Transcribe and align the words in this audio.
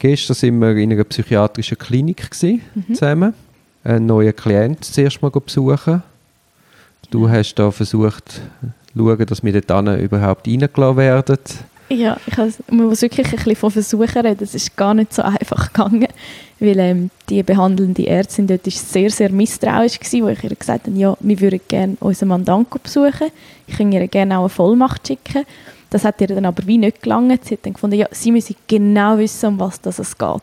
Gestern 0.00 0.60
waren 0.60 0.76
wir 0.76 0.82
in 0.82 0.92
einer 0.92 1.04
psychiatrischen 1.04 1.78
Klinik 1.78 2.30
gewesen, 2.30 2.62
Mhm. 2.74 2.94
zusammen. 2.94 3.34
Einen 3.84 4.06
neuen 4.06 4.34
Klient 4.34 4.84
zuerst 4.84 5.22
mal 5.22 5.30
besuchen. 5.30 6.02
Du 7.10 7.28
hast 7.28 7.54
da 7.54 7.70
versucht, 7.70 8.28
zu 8.30 8.40
schauen, 8.96 9.26
dass 9.26 9.44
wir 9.44 9.60
dort 9.60 10.00
überhaupt 10.00 10.48
reingelassen 10.48 10.96
werden. 10.96 11.38
Ja, 11.90 12.16
ich 12.26 12.36
has, 12.36 12.62
man 12.70 12.86
muss 12.86 13.02
wirklich 13.02 13.26
ein 13.26 13.32
bisschen 13.36 13.56
von 13.56 13.70
Versuchen 13.72 14.20
reden. 14.20 14.44
Es 14.44 14.54
ist 14.54 14.76
gar 14.76 14.94
nicht 14.94 15.12
so 15.12 15.22
einfach 15.22 15.72
gegangen, 15.72 16.06
weil 16.60 16.78
ähm, 16.78 17.10
die 17.28 17.42
behandelnde 17.42 18.06
Ärztin 18.06 18.46
dort 18.46 18.66
ist 18.66 18.92
sehr, 18.92 19.10
sehr 19.10 19.30
misstrauisch 19.32 19.98
gewesen, 19.98 20.22
wo 20.24 20.28
ich 20.28 20.44
ihr 20.44 20.54
gesagt 20.54 20.86
habe, 20.86 20.96
ja, 20.96 21.16
wir 21.18 21.40
würden 21.40 21.60
gerne 21.66 21.96
unseren 22.00 22.28
Mandanten 22.28 22.80
besuchen. 22.82 23.30
Ich 23.66 23.76
kann 23.76 23.90
ihr 23.92 24.06
gerne 24.06 24.36
auch 24.38 24.42
eine 24.42 24.48
Vollmacht 24.50 25.08
schicken. 25.08 25.44
Das 25.90 26.04
hat 26.04 26.20
ihr 26.20 26.28
dann 26.28 26.46
aber 26.46 26.66
wie 26.66 26.78
nicht 26.78 27.02
gelangt. 27.02 27.44
Sie 27.44 27.54
hat 27.54 27.66
dann 27.66 27.74
gefunden, 27.74 27.96
ja, 27.96 28.06
sie 28.10 28.32
müssen 28.32 28.56
genau 28.66 29.18
wissen, 29.18 29.46
um 29.46 29.60
was 29.60 29.80
es 29.84 30.16
geht. 30.16 30.42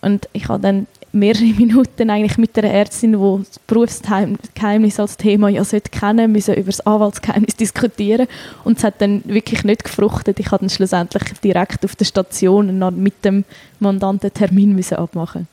Und 0.00 0.28
ich 0.32 0.48
habe 0.48 0.60
dann 0.60 0.86
mehrere 1.14 1.44
Minuten 1.56 2.10
eigentlich 2.10 2.36
mit 2.36 2.56
der 2.56 2.64
Ärztin, 2.64 3.12
die 3.12 3.44
das 3.44 3.58
Berufsgeheimnis 3.60 5.00
als 5.00 5.16
Thema 5.16 5.48
ja 5.48 5.64
sollte 5.64 5.90
kennen, 5.90 6.32
müssen 6.32 6.54
über 6.54 6.66
das 6.66 6.84
Anwaltsgeheimnis 6.86 7.56
diskutieren 7.58 8.26
und 8.64 8.78
es 8.78 8.84
hat 8.84 9.00
dann 9.00 9.22
wirklich 9.24 9.64
nicht 9.64 9.84
gefruchtet. 9.84 10.40
Ich 10.40 10.46
habe 10.46 10.58
dann 10.58 10.70
schlussendlich 10.70 11.22
direkt 11.42 11.84
auf 11.84 11.96
der 11.96 12.04
Station 12.04 12.78
mit 13.02 13.24
dem 13.24 13.44
Mandanten 13.78 14.32
Termin 14.34 14.74
müssen 14.74 14.96
abmachen. 14.96 15.46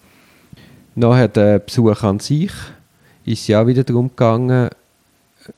Nachher 0.96 1.30
der 1.30 1.60
Besuch 1.60 2.04
an 2.04 2.20
sich 2.20 2.52
ist 3.24 3.48
ja 3.48 3.66
wieder 3.66 3.84
darum 3.84 4.10
gegangen, 4.10 4.70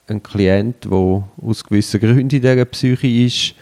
ein 0.08 0.22
Klient, 0.22 0.86
der 0.86 1.24
aus 1.42 1.64
gewissen 1.64 2.00
Gründen 2.00 2.36
in 2.36 2.42
dieser 2.42 2.66
Psyche 2.66 3.08
ist, 3.08 3.56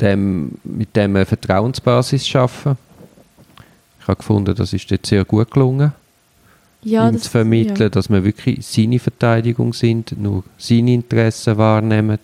dem, 0.00 0.52
mit 0.64 0.94
dem 0.94 1.16
eine 1.16 1.26
Vertrauensbasis 1.26 2.26
schaffen. 2.26 2.76
Ich 4.00 4.08
habe 4.08 4.16
gefunden, 4.16 4.54
das 4.54 4.72
ist 4.72 4.90
dort 4.90 5.06
sehr 5.06 5.24
gut 5.24 5.50
gelungen, 5.50 5.92
Ja, 6.82 7.08
ihm 7.08 7.18
zu 7.18 7.30
vermitteln, 7.30 7.90
dass 7.90 8.08
wir 8.08 8.22
wirklich 8.22 8.64
seine 8.66 8.98
Verteidigung 8.98 9.72
sind, 9.72 10.16
nur 10.20 10.44
seine 10.58 10.94
Interessen 10.94 11.56
wahrnehmen. 11.56 12.18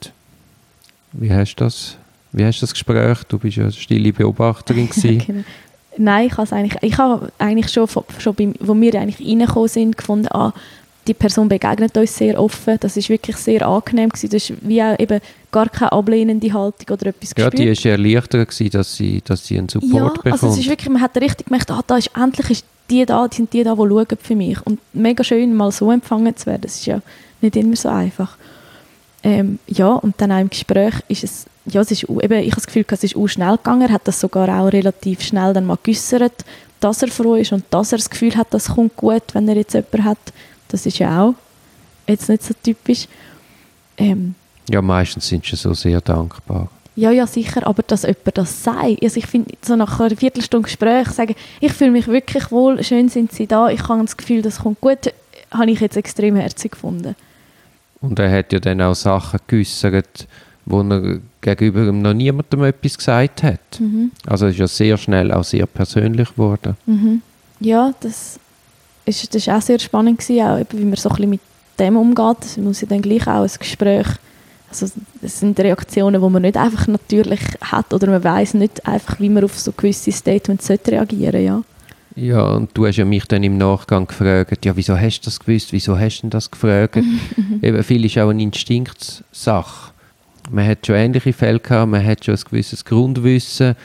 Wie 1.12 1.32
hast 1.32 1.56
du 1.56 1.64
das? 1.64 1.97
Wie 2.30 2.44
hast 2.44 2.60
du 2.60 2.62
das 2.62 2.72
Gespräch? 2.72 3.24
Du 3.24 3.38
bist 3.38 3.56
ja 3.56 3.64
eine 3.64 3.72
stille 3.72 4.12
Beobachterin. 4.12 4.88
Genau. 5.26 5.44
Nein, 5.98 6.28
ich 6.28 6.36
habe 6.38 6.50
eigentlich, 6.52 6.82
ich 6.82 6.97
habe 6.97 7.30
eigentlich 7.38 7.70
schon, 7.70 7.86
schon 8.19 8.34
beim, 8.34 8.54
wo 8.60 8.74
wir 8.74 8.94
eigentlich 8.94 9.28
reingekommen 9.28 9.69
sind, 9.69 9.98
gefunden, 9.98 10.28
ah, 10.30 10.54
die 11.06 11.14
Person 11.14 11.48
begegnet 11.48 11.97
uns 11.97 12.17
sehr 12.17 12.41
offen. 12.41 12.77
Das 12.81 12.97
ist 12.97 13.08
wirklich 13.08 13.36
sehr 13.36 13.67
angenehm 13.67 14.08
gewesen. 14.11 14.31
Das 14.31 14.50
ist 14.50 14.53
wie 14.62 14.83
auch 14.83 14.98
eben 14.98 15.20
gar 15.50 15.69
keine 15.69 15.92
ablehnende 15.92 16.53
Haltung 16.53 16.94
oder 16.94 17.06
etwas 17.06 17.31
Ja, 17.36 17.48
gespürt. 17.48 17.59
die 17.59 17.69
ist 17.69 17.84
erleichtert 17.84 18.48
gewesen, 18.48 18.70
dass 18.70 18.97
sie, 18.97 19.20
dass 19.25 19.47
sie 19.47 19.59
einen 19.59 19.69
Ja, 19.72 19.81
Support 19.81 20.14
bekommt. 20.22 20.33
also 20.34 20.48
es 20.48 20.59
ist 20.59 20.69
wirklich, 20.69 20.89
man 20.89 21.03
hat 21.03 21.17
richtig 21.17 21.47
gemerkt, 21.47 21.70
ah, 21.70 21.83
da 21.86 21.97
ist, 21.97 22.11
endlich 22.17 22.50
ist 22.50 22.64
die 22.91 23.05
da, 23.05 23.27
die 23.27 23.36
sind 23.36 23.53
die 23.53 23.62
da, 23.64 23.72
die 23.75 23.78
schauen 23.81 24.06
für 24.20 24.36
mich. 24.36 24.59
Und 24.67 24.78
mega 24.92 25.25
schön, 25.25 25.55
mal 25.55 25.72
so 25.72 25.91
empfangen 25.91 26.36
zu 26.36 26.47
werden, 26.47 26.62
das 26.62 26.77
ist 26.77 26.86
ja 26.86 27.00
nicht 27.41 27.56
immer 27.56 27.77
so 27.77 27.89
einfach. 27.89 28.37
Ähm, 29.25 29.59
ja, 29.69 29.89
und 29.94 30.14
dann 30.20 30.33
auch 30.33 30.41
im 30.41 30.50
Gespräch 30.50 30.94
ist 31.09 31.25
es, 31.25 31.47
ja, 31.66 31.81
es 31.81 31.91
ist, 31.92 32.05
eben, 32.09 32.33
ich 32.41 32.50
habe 32.50 32.56
das 32.56 32.66
Gefühl, 32.66 32.84
es 32.89 33.05
ist 33.05 33.16
auch 33.16 33.28
schnell 33.28 33.56
gegangen, 33.56 33.83
er 33.83 33.92
hat 33.92 34.03
das 34.09 34.19
sogar 34.20 34.48
auch 34.61 34.72
relativ 34.72 35.22
schnell 35.22 35.53
dann 35.53 35.64
mal 35.66 35.78
geäussert, 35.83 36.44
dass 36.81 37.03
er 37.03 37.09
froh 37.09 37.37
ist 37.37 37.53
und 37.53 37.64
dass 37.70 37.92
er 37.92 37.98
das 37.98 38.11
Gefühl 38.11 38.37
hat, 38.37 38.48
das 38.50 38.70
kommt 38.75 38.97
gut, 38.97 39.22
wenn 39.34 39.48
er 39.48 39.55
jetzt 39.56 39.75
jemanden 39.75 40.05
hat. 40.05 40.19
Das 40.73 40.87
ist 40.87 40.98
ja 40.98 41.23
auch 41.23 41.34
jetzt 42.09 42.28
nicht 42.28 42.42
so 42.42 42.55
typisch. 42.62 43.06
Ähm, 43.97 44.34
Ja, 44.69 44.83
meistens 44.83 45.28
sind 45.28 45.45
sie 45.45 45.55
so 45.56 45.75
sehr 45.75 46.01
dankbar. 46.01 46.69
ja, 46.97 47.11
ja, 47.11 47.27
sicher, 47.27 47.67
aber 47.67 47.83
dass 47.83 48.03
jemand 48.03 48.37
das 48.39 48.65
sagt. 48.65 49.03
Also 49.03 49.19
ich 49.19 49.27
finde, 49.27 49.53
so 49.62 49.77
nach 49.77 50.00
einer 50.00 50.17
Viertelstunde 50.17 50.65
Gespräch 50.65 51.09
sagen, 51.09 51.34
ich 51.61 51.73
fühle 51.73 51.91
mich 51.91 52.06
wirklich 52.09 52.50
wohl, 52.50 52.83
schön 52.83 53.09
sind 53.09 53.33
Sie 53.33 53.47
da, 53.47 53.69
ich 53.70 53.87
habe 53.89 54.03
das 54.03 54.17
Gefühl, 54.17 54.43
das 54.43 54.59
kommt 54.61 54.81
gut, 54.81 55.12
habe 55.50 55.70
ich 55.70 55.81
jetzt 55.81 55.97
extrem 55.97 56.37
herzig 56.37 56.73
gefunden. 56.73 57.15
Und 58.00 58.19
er 58.19 58.31
hat 58.37 58.53
ja 58.53 58.59
dann 58.61 58.81
auch 58.81 58.94
Sachen 58.94 59.41
geäussert, 59.47 60.27
wo 60.65 60.81
er 60.82 61.21
gegenüber 61.41 61.93
noch 61.93 62.15
niemandem 62.15 62.65
etwas 62.65 62.99
gesagt 62.99 63.43
hat. 63.43 63.81
Also 64.27 64.47
es 64.47 64.53
ist 64.55 64.59
ja 64.59 64.66
sehr 64.66 64.97
schnell 64.97 65.32
auch 65.32 65.44
sehr 65.44 65.66
persönlich 65.66 66.31
geworden. 66.31 66.77
Mhm. 66.87 67.22
Ja, 67.61 67.93
das 68.00 68.38
ist, 69.04 69.34
das 69.34 69.46
ist 69.46 69.48
auch 69.48 69.62
sehr 69.62 69.78
spannend 69.78 70.18
gewesen, 70.18 70.42
auch 70.42 70.64
wie 70.70 70.84
man 70.84 70.96
so 70.96 71.08
ein 71.08 71.16
bisschen 71.16 71.30
mit 71.30 71.40
dem 71.78 71.96
umgeht. 71.96 72.44
Es 72.44 72.56
muss 72.56 72.80
ja 72.80 72.88
dann 72.88 73.02
gleich 73.02 73.26
auch 73.26 73.42
ein 73.42 73.50
Gespräch, 73.58 74.06
also 74.70 74.86
das 75.20 75.40
sind 75.40 75.58
Reaktionen, 75.60 76.22
die 76.22 76.28
man 76.28 76.42
nicht 76.42 76.56
einfach 76.56 76.86
natürlich 76.86 77.40
hat 77.60 77.92
oder 77.92 78.06
man 78.06 78.24
weiß 78.24 78.54
nicht 78.54 78.86
einfach, 78.86 79.20
wie 79.20 79.28
man 79.28 79.44
auf 79.44 79.58
so 79.58 79.72
gewisse 79.72 80.10
Statements 80.10 80.66
sollte 80.66 80.92
reagieren 80.92 81.44
ja. 81.44 81.62
Ja, 82.14 82.42
und 82.52 82.70
du 82.74 82.86
hast 82.86 82.96
ja 82.96 83.04
mich 83.04 83.24
dann 83.24 83.42
im 83.42 83.56
Nachgang 83.56 84.06
gefragt, 84.06 84.64
ja, 84.64 84.76
wieso 84.76 84.98
hast 84.98 85.20
du 85.20 85.24
das 85.26 85.40
gewusst, 85.40 85.72
wieso 85.72 85.98
hast 85.98 86.20
du 86.20 86.28
das 86.28 86.50
gefragt? 86.50 86.98
Eben, 87.62 87.82
viel 87.82 88.04
ist 88.04 88.19
auch 88.19 88.28
eine 88.28 88.42
Instinktsache. 88.42 89.92
Man 90.50 90.66
hat 90.66 90.86
schon 90.86 90.96
ähnliche 90.96 91.32
Fälle 91.32 91.60
gehabt, 91.60 91.90
man 91.90 92.04
hat 92.04 92.24
schon 92.24 92.34
ein 92.34 92.40
gewisses 92.50 92.84
Grundwissen, 92.84 93.76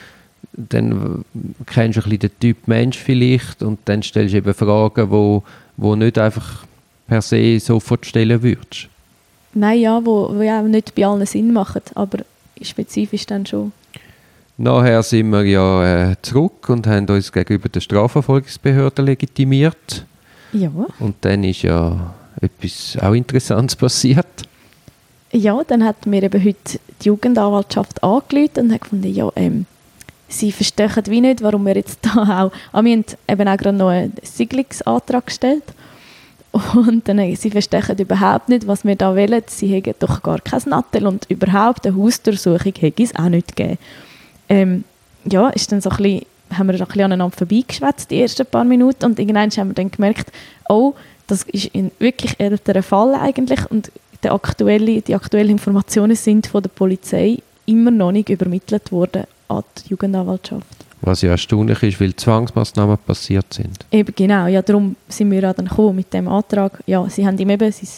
dann 0.52 1.24
kennst 1.66 1.96
du 1.96 2.00
ein 2.00 2.04
bisschen 2.04 2.18
den 2.18 2.38
Typ 2.40 2.68
Mensch 2.68 2.98
vielleicht 2.98 3.62
und 3.62 3.78
dann 3.84 4.02
stellst 4.02 4.34
du 4.34 4.38
eben 4.38 4.54
Fragen, 4.54 5.10
wo, 5.10 5.42
wo 5.76 5.94
nicht 5.94 6.18
einfach 6.18 6.64
per 7.06 7.22
se 7.22 7.60
sofort 7.60 8.06
stellen 8.06 8.42
würdest. 8.42 8.88
Nein, 9.54 9.80
ja, 9.80 10.04
wo, 10.04 10.34
wo 10.34 10.42
ja 10.42 10.62
nicht 10.62 10.94
bei 10.94 11.06
allen 11.06 11.26
Sinn 11.26 11.52
machen, 11.52 11.82
aber 11.94 12.18
spezifisch 12.60 13.26
dann 13.26 13.46
schon. 13.46 13.72
Nachher 14.56 15.02
sind 15.04 15.30
wir 15.30 15.44
ja 15.44 16.10
äh, 16.10 16.16
zurück 16.20 16.68
und 16.68 16.86
haben 16.86 17.08
uns 17.08 17.30
gegenüber 17.30 17.68
der 17.68 17.80
Strafverfolgungsbehörde 17.80 19.02
legitimiert. 19.02 20.04
Ja. 20.52 20.70
Und 20.98 21.14
dann 21.20 21.44
ist 21.44 21.62
ja 21.62 22.14
etwas 22.40 22.98
auch 23.00 23.12
Interessantes 23.12 23.76
passiert. 23.76 24.26
Ja, 25.30 25.62
dann 25.66 25.84
hat 25.84 26.06
mir 26.06 26.22
eben 26.22 26.42
heute 26.42 26.80
die 27.00 27.06
Jugendanwaltschaft 27.06 28.02
angerufen 28.02 28.64
und 28.64 28.72
hat 28.72 28.80
gefunden, 28.80 29.14
ja, 29.14 29.30
ähm, 29.36 29.66
sie 30.28 30.52
verstehen 30.52 30.90
wie 31.06 31.20
nicht, 31.20 31.42
warum 31.42 31.66
wir 31.66 31.76
jetzt 31.76 31.98
da 32.02 32.44
auch, 32.44 32.52
ah, 32.72 32.82
wir 32.82 32.92
haben 32.92 33.04
eben 33.28 33.48
auch 33.48 33.56
gerade 33.56 33.76
noch 33.76 33.88
einen 33.88 34.14
Siedlungsantrag 34.22 35.26
gestellt 35.26 35.64
und 36.52 37.08
dann 37.08 37.20
haben 37.20 37.36
sie 37.36 37.50
verstehen 37.50 37.98
überhaupt 37.98 38.48
nicht, 38.48 38.66
was 38.66 38.84
wir 38.84 38.96
da 38.96 39.14
wollen. 39.14 39.42
Sie 39.46 39.74
haben 39.74 39.94
doch 39.98 40.22
gar 40.22 40.40
kein 40.40 40.62
Nattel 40.66 41.06
und 41.06 41.26
überhaupt 41.30 41.86
eine 41.86 41.96
Hausdurchsuchung 41.96 42.72
hätte 42.78 43.02
es 43.02 43.16
auch 43.16 43.28
nicht 43.28 43.56
gegeben. 43.56 43.78
Ähm, 44.48 44.84
ja, 45.24 45.48
ist 45.50 45.72
dann 45.72 45.80
so 45.80 45.90
ein 45.90 45.96
bisschen, 45.96 46.26
haben 46.52 46.68
wir 46.68 46.74
ein 46.74 46.86
bisschen 46.86 47.02
aneinander 47.02 47.36
vorbeigeschwätzt, 47.36 48.10
die 48.10 48.22
ersten 48.22 48.46
paar 48.46 48.64
Minuten 48.64 49.04
und 49.04 49.18
irgendwann 49.18 49.50
haben 49.50 49.68
wir 49.68 49.74
dann 49.74 49.90
gemerkt, 49.90 50.32
oh, 50.68 50.94
das 51.26 51.42
ist 51.42 51.74
ein 51.74 51.90
wirklich 51.98 52.40
älterer 52.40 52.82
Fall 52.82 53.14
eigentlich 53.14 53.70
und 53.70 53.92
die 54.24 54.30
aktuelle, 54.30 55.02
die 55.02 55.14
aktuellen 55.14 55.50
Informationen 55.50 56.16
sind 56.16 56.46
von 56.46 56.62
der 56.62 56.70
Polizei 56.70 57.38
immer 57.66 57.90
noch 57.90 58.12
nicht 58.12 58.30
übermittelt 58.30 58.90
worden 58.90 59.24
an 59.48 59.62
die 59.84 59.90
Jugendanwaltschaft. 59.90 60.66
Was 61.00 61.22
ja 61.22 61.30
erstaunlich 61.30 61.82
ist, 61.82 62.00
weil 62.00 62.14
Zwangsmaßnahmen 62.14 62.98
passiert 62.98 63.54
sind. 63.54 63.86
Eben 63.92 64.12
genau, 64.16 64.46
ja, 64.46 64.62
darum 64.62 64.96
sind 65.08 65.30
wir 65.30 65.40
ja 65.40 65.52
dann 65.52 65.66
gekommen 65.68 65.96
mit 65.96 66.12
dem 66.12 66.26
Antrag. 66.28 66.82
Ja, 66.86 67.08
sie 67.08 67.24
haben 67.26 67.38
ihm 67.38 67.50
eben 67.50 67.70
sein, 67.72 67.88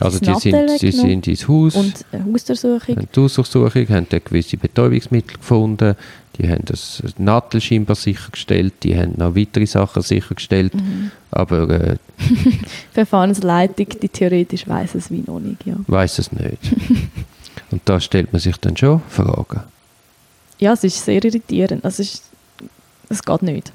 Also 0.00 0.18
die 0.20 0.34
sind, 0.40 0.70
sie 0.78 0.90
sind 0.90 1.26
ins 1.26 1.46
Haus, 1.48 1.74
und 1.76 2.04
eine 2.12 2.24
Hausdurchsuchung. 2.32 2.96
die 3.14 3.20
Hausdurchsuchung, 3.20 3.88
haben 3.90 4.06
dort 4.08 4.24
gewisse 4.24 4.56
Betäubungsmittel 4.56 5.36
gefunden, 5.36 5.96
die 6.38 6.48
haben 6.48 6.64
das 6.66 7.02
Nattel 7.18 7.60
scheinbar 7.60 7.96
sichergestellt, 7.96 8.74
die 8.82 8.96
haben 8.98 9.14
noch 9.16 9.34
weitere 9.36 9.66
Sachen 9.66 10.02
sichergestellt, 10.02 10.74
Mhm. 10.74 11.10
aber 11.30 11.68
äh, 11.70 11.96
Verfahrensleitung, 12.92 13.86
die 14.02 14.08
theoretisch 14.08 14.66
weiß 14.66 14.94
es 14.94 15.10
wie 15.10 15.22
noch 15.26 15.40
nicht, 15.40 15.64
ja. 15.66 15.74
weiß 15.86 16.18
es 16.18 16.32
nicht. 16.32 16.58
Und 17.70 17.82
da 17.84 18.00
stellt 18.00 18.32
man 18.32 18.40
sich 18.40 18.56
dann 18.58 18.76
schon 18.76 19.00
Fragen. 19.08 19.60
Ja, 20.58 20.72
es 20.72 20.84
ist 20.84 21.04
sehr 21.04 21.22
irritierend. 21.22 21.84
Also 21.84 22.02
es, 22.02 22.14
ist, 22.14 22.24
es 23.08 23.22
geht 23.22 23.42
nicht. 23.42 23.72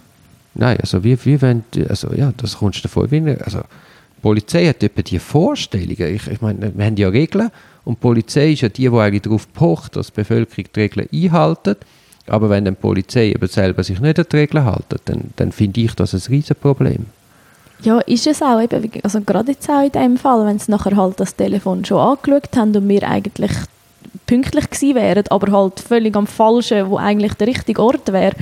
Nein, 0.54 0.78
also 0.82 1.04
wie, 1.04 1.18
wie 1.26 1.42
wenn, 1.42 1.64
also 1.88 2.14
ja, 2.14 2.34
das 2.38 2.58
kommst 2.58 2.80
du 2.80 2.82
dir 2.84 2.90
vor, 2.90 3.10
wie 3.10 3.22
also 3.44 3.60
die 3.60 4.22
Polizei 4.22 4.68
hat 4.68 4.84
etwa 4.84 5.02
die 5.02 5.20
Vorstellungen, 5.20 6.16
ich, 6.16 6.28
ich 6.28 6.42
meine, 6.42 6.72
wir 6.76 6.86
haben 6.86 6.98
ja 6.98 7.10
Regeln 7.10 7.50
und 7.86 7.98
die 7.98 8.02
Polizei 8.02 8.52
ist 8.52 8.62
ja 8.62 8.70
die, 8.70 8.90
die 8.90 8.98
eigentlich 8.98 9.22
darauf 9.22 9.52
pocht, 9.54 9.96
dass 9.96 10.08
die 10.08 10.14
Bevölkerung 10.22 10.66
die 10.76 10.80
Regeln 10.80 11.08
einhalten, 11.12 11.76
aber 12.28 12.50
wenn 12.50 12.66
dann 12.66 12.76
die 12.76 12.82
Polizei 12.82 13.30
eben 13.30 13.48
selber 13.48 13.84
sich 13.84 14.00
nicht 14.00 14.20
an 14.20 14.26
die 14.32 14.36
Regeln 14.36 14.64
hält, 14.64 14.86
dann, 15.06 15.32
dann 15.38 15.52
finde 15.52 15.82
ich 15.82 15.96
das 15.96 16.14
ein 16.14 16.22
Riesenproblem. 16.30 17.06
Ja, 17.84 18.00
ist 18.02 18.28
es 18.28 18.42
auch. 18.44 18.62
Eben, 18.62 18.92
also 19.02 19.22
gerade 19.22 19.54
jetzt 19.54 19.68
auch 19.70 19.84
in 19.84 19.92
dem 19.92 20.18
Fall, 20.18 20.46
wenn 20.46 20.60
sie 20.60 20.70
nachher 20.70 20.96
halt 20.96 21.20
das 21.20 21.36
Telefon 21.36 21.84
schon 21.84 21.98
angeschaut 21.98 22.56
haben 22.56 22.76
und 22.76 22.88
wir 22.88 23.08
eigentlich 23.08 23.52
pünktlich 24.32 24.70
gewesen 24.70 24.96
wären, 24.96 25.24
aber 25.30 25.52
halt 25.52 25.82
völlig 25.82 26.16
am 26.16 26.26
Falschen, 26.26 26.90
wo 26.90 26.98
eigentlich 26.98 27.34
der 27.34 27.48
richtige 27.48 27.82
Ort 27.84 28.14
wäre, 28.14 28.34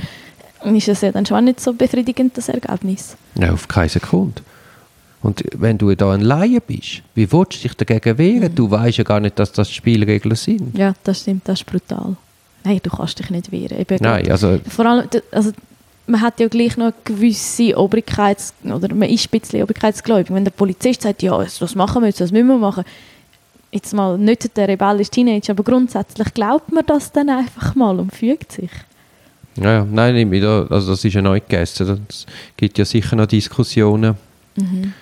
ist 0.64 0.86
es 0.88 1.00
ja 1.00 1.10
dann 1.10 1.26
schon 1.26 1.44
nicht 1.44 1.58
so 1.60 1.72
befriedigend, 1.72 2.36
das 2.38 2.48
Ergebnis. 2.48 3.16
Ja, 3.34 3.52
auf 3.52 3.66
keine 3.66 3.88
Sekunde. 3.88 4.40
Und 5.22 5.42
wenn 5.56 5.78
du 5.78 5.92
da 5.96 6.12
ein 6.12 6.20
Laie 6.20 6.60
bist, 6.60 7.02
wie 7.16 7.30
willst 7.32 7.64
du 7.64 7.68
dich 7.68 7.74
dagegen 7.74 8.16
wehren? 8.18 8.54
Du 8.54 8.70
weißt 8.70 8.98
ja 8.98 9.04
gar 9.04 9.18
nicht, 9.20 9.36
dass 9.38 9.50
das 9.52 9.68
Spielregeln 9.70 10.36
sind. 10.36 10.78
Ja, 10.78 10.94
das 11.02 11.20
stimmt, 11.22 11.42
das 11.48 11.60
ist 11.60 11.66
brutal. 11.66 12.16
Nein, 12.62 12.78
du 12.82 12.90
kannst 12.90 13.18
dich 13.18 13.30
nicht 13.30 13.50
wehren. 13.50 13.78
Eben 13.80 13.98
Nein, 14.00 14.22
gerade- 14.24 14.30
also 14.32 14.60
Vor 14.68 14.86
allem, 14.86 15.08
also, 15.32 15.50
man 16.06 16.20
hat 16.20 16.38
ja 16.40 16.46
gleich 16.48 16.76
noch 16.76 16.86
eine 16.86 16.94
gewisse 17.04 17.76
Obrigkeits- 17.76 18.52
oder 18.64 18.94
man 18.94 19.08
ist 19.08 19.26
ein 19.32 19.40
bisschen 19.40 19.62
obrigkeitsgläubig. 19.62 20.32
Wenn 20.32 20.44
der 20.44 20.52
Polizist 20.52 21.02
sagt, 21.02 21.22
ja, 21.22 21.36
das 21.38 21.74
machen 21.74 22.02
wir 22.02 22.08
jetzt, 22.08 22.20
das 22.20 22.30
müssen 22.32 22.46
wir 22.48 22.58
machen, 22.58 22.84
jetzt 23.72 23.94
mal 23.94 24.18
nicht 24.18 24.56
der 24.56 24.68
rebellische 24.68 25.10
Teenager, 25.10 25.52
aber 25.52 25.64
grundsätzlich 25.64 26.34
glaubt 26.34 26.72
man 26.72 26.84
das 26.86 27.12
dann 27.12 27.30
einfach 27.30 27.74
mal 27.74 27.98
und 27.98 28.14
fügt 28.14 28.52
sich. 28.52 28.70
Ja, 29.56 29.72
ja. 29.72 29.86
nein, 29.90 30.14
nicht 30.14 30.30
wieder. 30.30 30.66
Also 30.70 30.92
das 30.92 31.04
ist 31.04 31.14
ja 31.14 31.22
neu 31.22 31.40
gegessen. 31.40 32.06
Es 32.08 32.26
gibt 32.56 32.78
ja 32.78 32.84
sicher 32.84 33.16
noch 33.16 33.26
Diskussionen. 33.26 34.16
Mhm. 34.56 34.92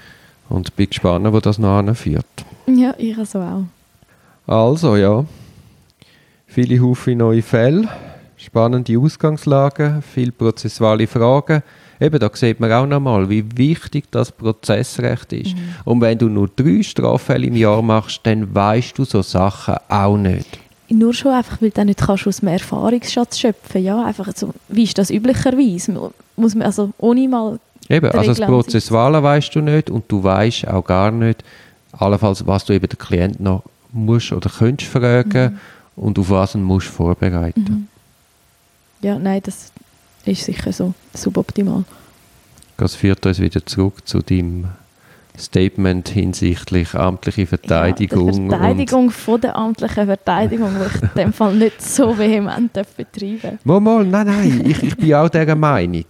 Und 0.48 0.74
bin 0.76 0.88
gespannt, 0.88 1.30
wo 1.30 1.40
das 1.40 1.58
noch 1.58 1.78
anführt. 1.78 2.24
Ja, 2.66 2.94
ich 2.96 3.16
so 3.28 3.38
auch. 3.38 3.64
Also, 4.46 4.96
ja. 4.96 5.24
Viele 6.46 6.80
Haufen 6.80 7.18
neue 7.18 7.42
Fälle, 7.42 7.86
spannende 8.38 8.98
Ausgangslagen, 8.98 10.02
viele 10.02 10.32
prozessuale 10.32 11.06
Fragen. 11.06 11.62
Eben, 12.00 12.18
da 12.18 12.30
sieht 12.32 12.60
man 12.60 12.70
auch 12.72 12.86
nochmal, 12.86 13.28
wie 13.28 13.44
wichtig 13.56 14.04
das 14.10 14.30
Prozessrecht 14.32 15.32
ist. 15.32 15.54
Mhm. 15.56 15.74
Und 15.84 16.00
wenn 16.00 16.18
du 16.18 16.28
nur 16.28 16.48
drei 16.54 16.82
Straffälle 16.82 17.46
im 17.46 17.56
Jahr 17.56 17.82
machst, 17.82 18.20
dann 18.22 18.54
weißt 18.54 18.96
du 18.98 19.04
so 19.04 19.22
Sachen 19.22 19.76
auch 19.88 20.16
nicht. 20.16 20.46
Nur 20.90 21.12
schon 21.12 21.32
einfach, 21.32 21.60
weil 21.60 21.70
du 21.70 21.84
nicht 21.84 21.98
kannst 21.98 22.26
aus 22.26 22.38
dem 22.38 22.48
Erfahrungsschatz 22.48 23.38
schöpfen 23.38 23.82
Ja, 23.82 24.04
einfach 24.04 24.28
so, 24.34 24.54
wie 24.68 24.84
ist 24.84 24.96
das 24.96 25.10
üblicherweise? 25.10 26.12
Muss 26.36 26.54
man, 26.54 26.66
also 26.66 26.92
ohne 26.98 27.28
mal 27.28 27.58
Eben, 27.90 28.10
also 28.10 28.32
das. 28.34 28.40
Prozessuale 28.40 29.22
weißt 29.22 29.54
du 29.54 29.60
nicht 29.60 29.90
und 29.90 30.04
du 30.08 30.22
weißt 30.22 30.68
auch 30.68 30.84
gar 30.84 31.10
nicht, 31.10 31.42
allenfalls, 31.92 32.46
was 32.46 32.64
du 32.64 32.74
eben 32.74 32.88
den 32.88 32.98
Klient 32.98 33.40
noch 33.40 33.62
musst 33.92 34.32
oder 34.32 34.50
könntest 34.50 34.90
fragen 34.90 35.52
Mhm. 35.96 36.04
und 36.04 36.18
auf 36.18 36.30
was 36.30 36.52
du 36.52 36.58
musst 36.58 36.88
vorbereiten. 36.88 37.60
Mhm. 37.60 37.88
Ja, 39.00 39.18
nein, 39.18 39.40
das 39.44 39.72
ist 40.30 40.44
sicher 40.44 40.72
so 40.72 40.94
suboptimal. 41.14 41.84
Das 42.76 42.94
führt 42.94 43.26
uns 43.26 43.40
wieder 43.40 43.64
zurück 43.64 44.06
zu 44.06 44.20
deinem 44.20 44.68
Statement 45.38 46.08
hinsichtlich 46.08 46.94
amtliche 46.94 47.46
Verteidigung. 47.46 48.26
Ja, 48.26 48.32
die 48.32 48.48
Verteidigung 48.48 49.10
von 49.10 49.40
der 49.40 49.56
amtlichen 49.56 50.06
Verteidigung, 50.06 50.70
die 50.74 50.96
ich 50.96 51.02
in 51.02 51.10
dem 51.16 51.32
Fall 51.32 51.54
nicht 51.54 51.80
so 51.80 52.16
vehement 52.16 52.72
betreiben 52.72 53.58
mal, 53.64 53.80
mal, 53.80 54.04
nein, 54.04 54.26
nein, 54.26 54.62
ich, 54.66 54.82
ich 54.82 54.96
bin 54.96 55.14
auch 55.14 55.28
dieser 55.28 55.54
Meinung. 55.54 56.04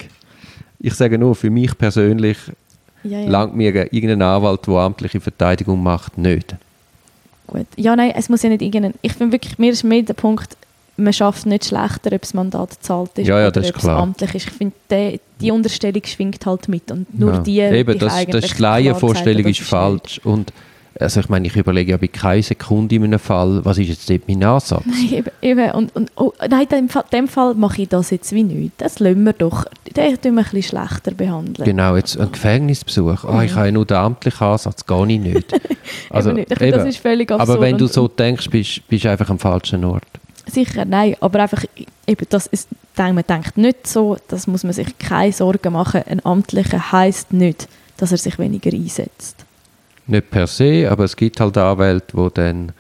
Ich 0.81 0.95
sage 0.95 1.19
nur, 1.19 1.35
für 1.35 1.51
mich 1.51 1.77
persönlich 1.77 2.39
ja, 3.03 3.21
ja. 3.21 3.29
langt 3.29 3.55
mir 3.55 3.75
irgendein 3.93 4.23
Anwalt, 4.23 4.67
der 4.67 4.75
amtliche 4.75 5.21
Verteidigung 5.21 5.83
macht, 5.83 6.17
nicht. 6.17 6.55
Gut. 7.47 7.67
Ja, 7.77 7.97
nein, 7.97 8.13
es 8.15 8.29
muss 8.29 8.43
ja 8.43 8.51
nicht 8.51 8.63
irgendein... 8.63 8.95
Ich 9.03 9.15
finde 9.15 9.33
wirklich, 9.33 9.59
mir 9.59 9.73
ist 9.73 9.83
mehr 9.83 10.03
der 10.03 10.15
Punkt, 10.15 10.57
man 10.99 11.13
schafft 11.13 11.47
nicht 11.47 11.65
schlechter, 11.65 12.13
ob 12.13 12.21
das 12.23 12.35
Mandat 12.35 12.75
zahlt 12.81 13.17
ist 13.17 13.27
Ja, 13.29 13.41
ja, 13.41 13.49
oder 13.49 13.61
ob 13.61 13.77
es 13.77 13.87
amtlich 13.87 14.35
ist. 14.35 14.49
Ich 14.49 14.53
finde, 14.53 14.75
die, 14.91 15.21
die 15.41 15.51
Unterstellung 15.51 16.03
schwingt 16.05 16.45
halt 16.45 16.69
mit 16.69 16.91
und 16.91 17.19
nur 17.19 17.35
Ja. 17.35 17.39
die 17.41 17.61
Eben, 17.61 17.99
das, 17.99 18.13
eigentlich 18.15 18.45
das 18.47 18.57
die 18.57 18.63
Laienvorstellung 18.63 19.47
ist 19.47 19.61
falsch. 19.61 20.21
Und 20.25 20.53
also 21.01 21.21
ich 21.21 21.29
meine, 21.29 21.47
ich 21.47 21.55
überlege 21.55 21.93
ja 21.93 21.97
bei 21.97 22.09
keiner 22.09 22.43
Sekunde 22.43 22.97
in 22.97 23.05
einem 23.05 23.21
Fall, 23.21 23.65
was 23.65 23.79
ist 23.79 23.87
jetzt 23.89 24.11
dort 24.11 24.23
mein 24.27 24.43
Ansatz? 24.43 24.83
Nein, 24.87 25.13
eben, 25.13 25.31
eben. 25.41 25.71
Und, 25.71 25.95
und, 25.95 26.11
oh, 26.17 26.33
nein, 26.51 26.67
in 26.73 26.89
dem 27.13 27.29
Fall, 27.29 27.55
mache 27.55 27.83
ich 27.83 27.89
das 27.89 28.11
jetzt 28.11 28.33
wie 28.33 28.43
nicht. 28.43 28.73
Das 28.79 28.99
lassen 28.99 29.23
wir 29.25 29.33
doch. 29.33 29.65
Den 29.97 30.21
tun 30.21 30.35
wir 30.35 30.43
ein 30.43 30.51
bisschen 30.51 30.63
schlechter 30.65 31.13
behandeln. 31.13 31.65
Genau, 31.65 31.95
jetzt 31.95 32.19
ein 32.19 32.33
Gefängnisbesuch. 32.33 33.25
Ah, 33.25 33.45
ich 33.45 33.53
Mhm. 33.53 33.57
habe 33.57 33.67
ja 33.67 33.73
nur 33.73 33.87
den 33.87 33.97
amtlichen 33.99 34.45
Ansatz, 34.45 34.85
gar 34.85 35.07
nicht. 35.07 35.23
nicht. 35.23 35.55
Also, 36.11 36.31
eben 36.31 36.39
nicht. 36.41 36.51
Ich 36.51 36.59
finde, 36.59 36.79
das 36.79 36.89
ist 36.89 36.99
völlig 36.99 37.31
absurd. 37.31 37.49
Aber 37.49 37.61
wenn 37.61 37.79
du 37.79 37.87
so 37.87 38.09
denkst, 38.09 38.51
bist 38.51 38.83
du 38.91 39.09
einfach 39.11 39.31
am 39.31 39.39
falschen 39.39 39.85
Ort. 39.85 40.03
Sicher, 40.51 40.85
nein. 40.85 41.17
Aber 41.21 41.41
einfach, 41.41 41.65
eben, 42.07 42.27
das 42.31 42.47
ist, 42.47 42.69
man 42.97 43.23
denkt 43.29 43.57
nicht 43.57 43.87
so, 43.87 44.17
das 44.29 44.47
muss 44.47 44.65
man 44.65 44.73
sich 44.73 44.99
keine 44.99 45.33
Sorgen 45.33 45.73
machen. 45.73 46.03
Ein 46.07 46.25
Amtlicher 46.25 46.93
heisst 46.93 47.33
nicht, 47.33 47.69
dass 47.97 48.13
er 48.13 48.19
sich 48.19 48.39
weniger 48.39 48.73
einsetzt. 48.73 49.45
Nicht 50.07 50.31
per 50.31 50.47
se, 50.47 50.91
aber 50.91 51.05
es 51.05 51.17
gibt 51.17 51.39
halt 51.39 51.59
Anwälte, 51.59 52.17
die 52.17 52.29
dann 52.35 52.73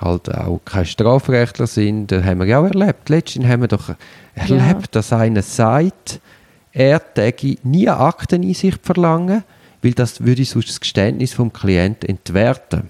halt 0.00 0.34
auch 0.34 0.60
keine 0.64 0.86
Strafrechtler 0.86 1.66
sind. 1.66 2.10
Das 2.10 2.24
haben 2.24 2.38
wir 2.38 2.46
ja 2.46 2.60
auch 2.60 2.64
erlebt. 2.64 3.08
Letztens 3.08 3.46
haben 3.46 3.60
wir 3.60 3.68
doch 3.68 3.94
erlebt, 4.34 4.94
dass 4.94 5.12
einer 5.12 5.42
sagt, 5.42 6.20
er 6.72 7.14
täge 7.14 7.56
nie 7.62 7.88
Akteneinsicht 7.88 8.80
verlangen, 8.84 9.44
weil 9.82 9.92
das 9.92 10.24
würde 10.24 10.44
sonst 10.44 10.68
das 10.68 10.80
Geständnis 10.80 11.32
vom 11.32 11.52
Klienten 11.52 12.08
entwerten. 12.08 12.88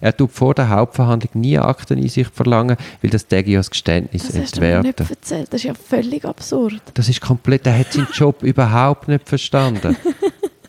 Er 0.00 0.16
tut 0.16 0.30
vor 0.32 0.54
der 0.54 0.68
Hauptverhandlung 0.68 1.30
nie 1.34 1.58
Akteneinsicht 1.58 2.34
verlangen, 2.34 2.76
weil 3.02 3.10
das 3.10 3.26
täge 3.26 3.52
ja 3.52 3.58
das 3.60 3.70
Geständnis 3.70 4.26
Das 4.26 4.38
hast 4.38 4.56
du 4.56 4.82
nicht 4.82 5.00
erzählt. 5.00 5.52
Das 5.52 5.60
ist 5.60 5.64
ja 5.64 5.74
völlig 5.74 6.24
absurd. 6.24 6.80
Das 6.94 7.08
ist 7.08 7.20
komplett, 7.20 7.66
er 7.66 7.78
hat 7.78 7.92
seinen 7.92 8.08
Job 8.12 8.42
überhaupt 8.42 9.08
nicht 9.08 9.28
verstanden. 9.28 9.96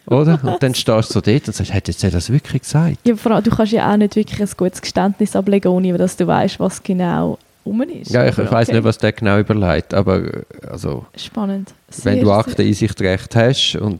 Oder? 0.05 0.39
Und 0.41 0.63
dann 0.63 0.73
stehst 0.73 1.09
du 1.09 1.13
so 1.13 1.21
dort 1.21 1.47
und 1.47 1.53
sagst, 1.53 1.73
hat 1.73 1.87
jetzt 1.87 2.03
er 2.03 2.11
das 2.11 2.31
wirklich 2.31 2.61
gesagt? 2.61 2.97
Ja, 3.05 3.15
vor 3.15 3.33
allem, 3.33 3.43
du 3.43 3.51
kannst 3.51 3.73
ja 3.73 3.91
auch 3.91 3.97
nicht 3.97 4.15
wirklich 4.15 4.39
ein 4.41 4.49
gutes 4.55 4.81
Geständnis 4.81 5.35
ablegen, 5.35 5.67
ohne 5.67 5.97
dass 5.97 6.15
du 6.15 6.25
weißt, 6.25 6.59
was 6.61 6.81
genau 6.81 7.37
um 7.65 7.81
ist. 7.81 8.11
Ja, 8.11 8.25
ich, 8.25 8.37
ich 8.37 8.49
weiß 8.51 8.69
okay. 8.69 8.77
nicht, 8.77 8.85
was 8.85 8.97
der 8.97 9.11
genau 9.11 9.37
überlegt, 9.39 9.93
aber 9.93 10.19
äh, 10.23 10.43
also, 10.69 11.05
Spannend. 11.17 11.73
wenn 12.03 12.13
Sehr, 12.13 12.15
du 12.23 12.27
sehr- 12.27 12.37
Akteneinsichtrecht 12.37 13.35
hast 13.35 13.75
und 13.75 13.99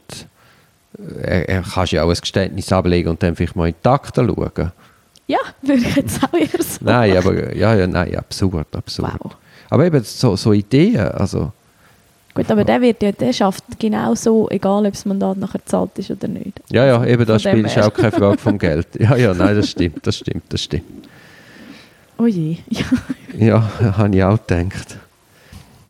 äh, 1.21 1.43
er 1.47 1.61
kannst 1.63 1.91
ja 1.91 2.03
auch 2.03 2.09
ein 2.09 2.15
Geständnis 2.15 2.71
ablegen 2.71 3.09
und 3.09 3.21
dann 3.21 3.35
vielleicht 3.35 3.57
mal 3.57 3.67
in 3.67 3.75
die 3.83 3.89
Akten 3.89 4.27
schauen. 4.27 4.71
Ja, 5.27 5.39
würde 5.61 5.81
ich 5.81 5.95
jetzt 5.95 6.23
auch 6.23 6.33
eher 6.33 6.47
so 6.47 6.77
Nein, 6.81 7.17
aber 7.17 7.55
ja, 7.55 7.75
ja, 7.75 7.85
nein, 7.85 8.15
absurd, 8.15 8.73
absurd. 8.75 9.13
Wow. 9.19 9.35
Aber 9.69 9.85
eben 9.85 10.01
so, 10.03 10.35
so 10.35 10.53
Ideen, 10.53 10.99
also 10.99 11.51
Gut, 12.33 12.51
aber 12.51 12.63
der, 12.63 12.79
wird 12.81 13.01
ja, 13.01 13.11
der 13.11 13.33
schafft 13.33 13.63
genau 13.79 14.13
so, 14.13 14.47
egal 14.51 14.85
ob 14.85 14.93
das 14.93 15.05
Mandat 15.05 15.37
nachher 15.37 15.57
gezahlt 15.59 15.89
ist 15.97 16.11
oder 16.11 16.27
nicht. 16.27 16.61
ja, 16.69 16.85
ja, 16.85 17.03
eben 17.05 17.25
das 17.25 17.41
Spiel 17.41 17.65
ist 17.65 17.77
auch 17.79 17.91
keine 17.91 18.11
Frage 18.11 18.37
vom 18.37 18.57
Geld. 18.59 18.87
Ja, 18.99 19.15
ja, 19.15 19.33
nein, 19.33 19.55
das 19.55 19.71
stimmt, 19.71 20.05
das 20.05 20.17
stimmt, 20.17 20.43
das 20.49 20.61
stimmt. 20.61 21.07
Oh 22.17 22.25
je. 22.27 22.57
Ja. 22.69 22.85
Ja, 23.37 23.97
habe 23.97 24.15
ich 24.15 24.23
auch 24.23 24.39
gedacht. 24.47 24.97